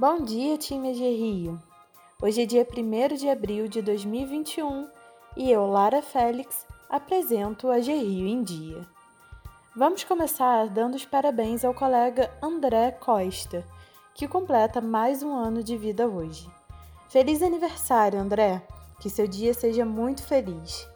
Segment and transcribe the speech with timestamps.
[0.00, 1.62] Bom dia, time de Rio!
[2.22, 4.88] Hoje é dia 1 de abril de 2021
[5.36, 8.88] e eu, Lara Félix, apresento a Rio em Dia.
[9.76, 13.62] Vamos começar dando os parabéns ao colega André Costa,
[14.14, 16.50] que completa mais um ano de vida hoje.
[17.10, 18.62] Feliz aniversário, André!
[19.00, 20.88] Que seu dia seja muito feliz.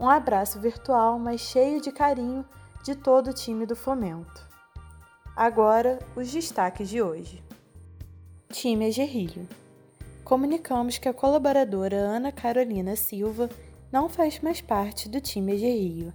[0.00, 2.42] Um abraço virtual, mas cheio de carinho
[2.82, 4.46] de todo o time do Fomento.
[5.36, 7.45] Agora, os destaques de hoje.
[8.66, 9.46] Time Rio.
[10.24, 13.48] Comunicamos que a colaboradora Ana Carolina Silva
[13.92, 16.12] não faz mais parte do time Rio.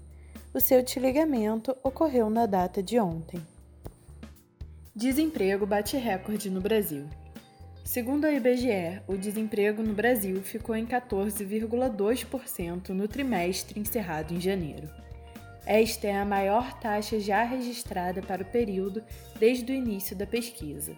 [0.53, 3.41] O seu desligamento ocorreu na data de ontem.
[4.93, 7.05] Desemprego bate recorde no Brasil.
[7.85, 14.89] Segundo a IBGE, o desemprego no Brasil ficou em 14,2% no trimestre encerrado em janeiro.
[15.65, 19.01] Esta é a maior taxa já registrada para o período
[19.39, 20.97] desde o início da pesquisa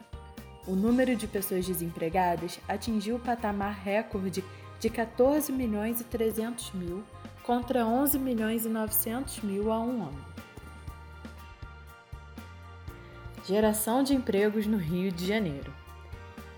[0.65, 4.43] o número de pessoas desempregadas atingiu o patamar recorde
[4.79, 7.03] de 14 milhões e 300 mil
[7.43, 10.25] contra 11 milhões e 900 mil há um ano.
[13.45, 15.73] Geração de empregos no Rio de Janeiro.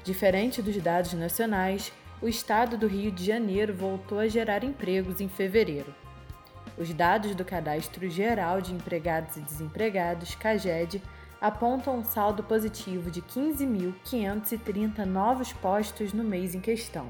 [0.03, 5.28] Diferente dos dados nacionais, o estado do Rio de Janeiro voltou a gerar empregos em
[5.28, 5.94] fevereiro.
[6.78, 11.02] Os dados do Cadastro Geral de Empregados e Desempregados, CAGED,
[11.39, 17.08] apontam um saldo positivo de 15.530 novos postos no mês em questão.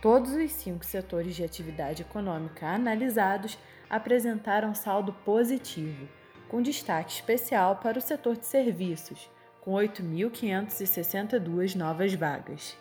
[0.00, 6.08] Todos os cinco setores de atividade econômica analisados apresentaram saldo positivo,
[6.48, 12.76] com destaque especial para o setor de serviços, com 8.562 novas vagas.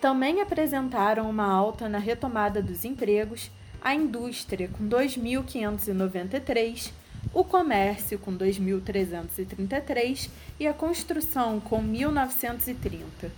[0.00, 6.92] Também apresentaram uma alta na retomada dos empregos a indústria, com 2.593
[7.32, 13.30] o comércio com 2.333 e a construção com 1.930.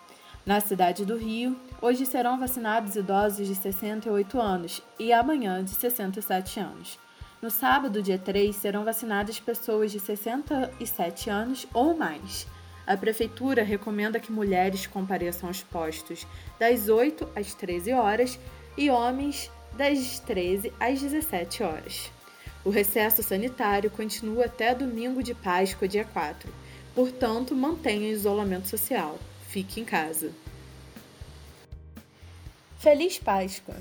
[0.46, 6.60] Na cidade do Rio, hoje serão vacinados idosos de 68 anos e amanhã de 67
[6.60, 7.00] anos.
[7.42, 12.46] No sábado, dia 3, serão vacinadas pessoas de 67 anos ou mais.
[12.86, 16.24] A Prefeitura recomenda que mulheres compareçam aos postos
[16.60, 18.38] das 8 às 13 horas
[18.78, 22.08] e homens das 13 às 17 horas.
[22.64, 29.18] O recesso sanitário continua até domingo de Páscoa, dia 4 Portanto, mantenha o isolamento social.
[29.48, 30.32] Fique em casa.
[32.78, 33.76] Feliz Páscoa!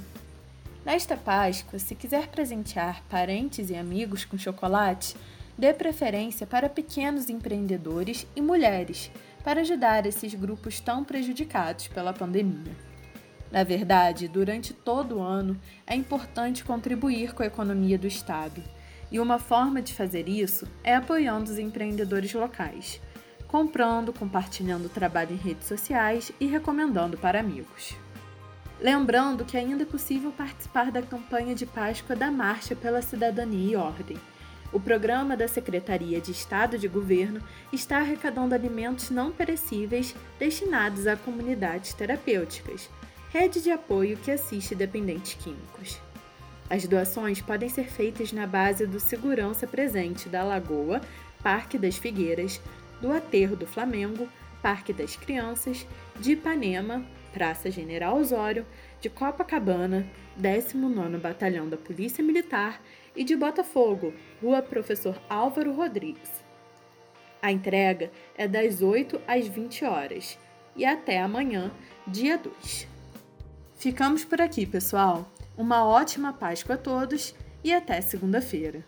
[0.85, 5.15] Nesta Páscoa, se quiser presentear parentes e amigos com chocolate,
[5.57, 9.11] dê preferência para pequenos empreendedores e mulheres,
[9.43, 12.75] para ajudar esses grupos tão prejudicados pela pandemia.
[13.51, 18.61] Na verdade, durante todo o ano, é importante contribuir com a economia do Estado
[19.11, 23.01] e uma forma de fazer isso é apoiando os empreendedores locais,
[23.47, 27.95] comprando, compartilhando o trabalho em redes sociais e recomendando para amigos.
[28.79, 33.75] Lembrando que ainda é possível participar da campanha de Páscoa da Marcha pela Cidadania e
[33.75, 34.17] Ordem.
[34.71, 37.41] O programa da Secretaria de Estado de Governo
[37.73, 42.89] está arrecadando alimentos não perecíveis destinados a comunidades terapêuticas,
[43.31, 45.99] rede de apoio que assiste dependentes químicos.
[46.69, 51.01] As doações podem ser feitas na base do Segurança Presente da Lagoa,
[51.41, 52.61] Parque das Figueiras,
[53.01, 54.29] do Aterro do Flamengo,
[54.61, 55.87] Parque das Crianças,
[56.19, 58.65] de Ipanema, Praça General Osório,
[59.01, 60.05] de Copacabana,
[60.39, 62.81] 19º Batalhão da Polícia Militar
[63.15, 66.29] e de Botafogo, Rua Professor Álvaro Rodrigues.
[67.41, 70.37] A entrega é das 8 às 20 horas
[70.75, 71.71] e até amanhã,
[72.05, 72.87] dia 2.
[73.75, 75.31] Ficamos por aqui, pessoal.
[75.59, 78.81] Uma ótima Páscoa a todos e até segunda-feira.